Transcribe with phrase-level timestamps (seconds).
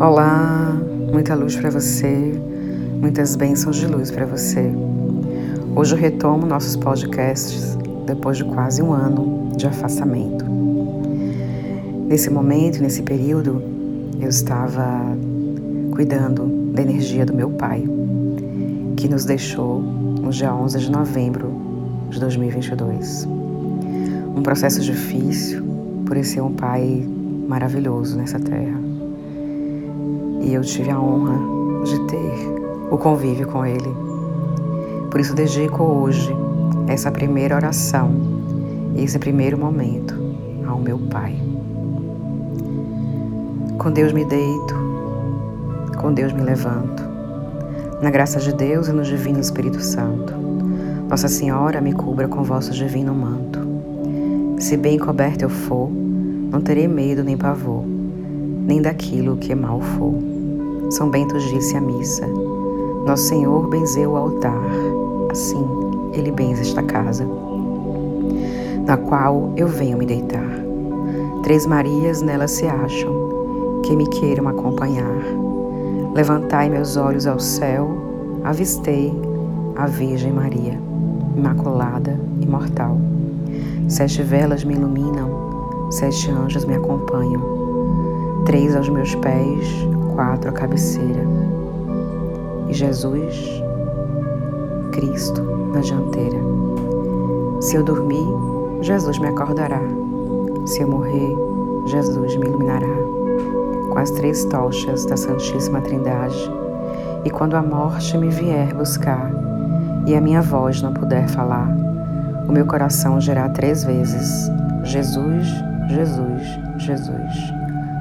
[0.00, 0.80] Olá,
[1.12, 2.32] muita luz para você,
[2.98, 4.72] muitas bênçãos de luz para você.
[5.76, 10.46] Hoje eu retomo nossos podcasts depois de quase um ano de afastamento.
[12.08, 13.62] Nesse momento, nesse período,
[14.18, 15.02] eu estava
[15.92, 17.84] cuidando da energia do meu pai,
[18.96, 21.52] que nos deixou no dia 11 de novembro
[22.08, 23.28] de 2022.
[24.34, 25.62] Um processo difícil
[26.06, 27.06] por ser um pai
[27.46, 28.89] maravilhoso nessa terra
[30.40, 31.38] e eu tive a honra
[31.84, 33.94] de ter o convívio com Ele.
[35.10, 36.34] Por isso, dedico hoje
[36.86, 38.10] essa primeira oração,
[38.96, 40.14] esse primeiro momento
[40.66, 41.34] ao meu Pai.
[43.78, 44.74] Com Deus me deito,
[46.00, 47.02] com Deus me levanto.
[48.02, 50.34] Na graça de Deus e no Divino Espírito Santo.
[51.08, 53.58] Nossa Senhora me cubra com vosso divino manto.
[54.60, 60.29] Se bem coberta eu for, não terei medo nem pavor, nem daquilo que mal for.
[60.90, 62.26] São Bento disse à missa:
[63.06, 64.60] Nosso Senhor benzeu o altar,
[65.30, 65.64] assim
[66.12, 67.24] ele benze esta casa,
[68.84, 70.50] na qual eu venho me deitar.
[71.44, 75.22] Três Marias nela se acham, que me queiram acompanhar.
[76.14, 77.88] Levantai meus olhos ao céu,
[78.42, 79.14] avistei
[79.76, 80.78] a Virgem Maria,
[81.36, 82.98] imaculada, imortal.
[83.88, 87.40] Sete velas me iluminam, sete anjos me acompanham.
[88.44, 89.86] Três aos meus pés,
[90.20, 91.24] quatro a cabeceira
[92.68, 93.62] e Jesus,
[94.92, 95.40] Cristo,
[95.72, 96.36] na dianteira.
[97.62, 98.26] Se eu dormir,
[98.82, 99.80] Jesus me acordará.
[100.66, 101.34] Se eu morrer,
[101.86, 102.94] Jesus me iluminará.
[103.88, 106.52] Com as três tochas da Santíssima Trindade.
[107.24, 109.30] E quando a morte me vier buscar
[110.06, 111.74] e a minha voz não puder falar,
[112.46, 114.50] o meu coração dirá três vezes:
[114.84, 115.48] Jesus,
[115.88, 116.42] Jesus,
[116.76, 117.54] Jesus,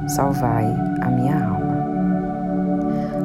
[0.10, 0.66] salvai
[1.02, 1.69] a minha alma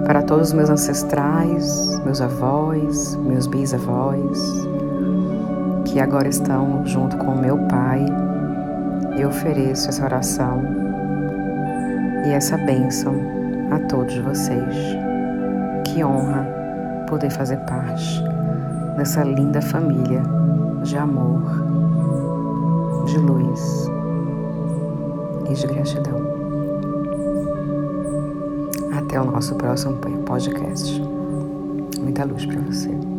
[0.06, 4.66] para todos os meus ancestrais, meus avós, meus bisavós,
[5.86, 8.04] que agora estão junto com meu Pai,
[9.18, 10.62] eu ofereço essa oração
[12.26, 13.14] e essa bênção
[13.70, 14.76] a todos vocês.
[15.86, 16.46] Que honra
[17.08, 18.22] poder fazer parte
[18.96, 20.22] dessa linda família
[20.82, 21.42] de amor,
[23.06, 23.88] de luz
[25.48, 26.43] e de gratidão.
[29.14, 31.00] Até o nosso próximo podcast.
[32.00, 33.13] Muita luz para você.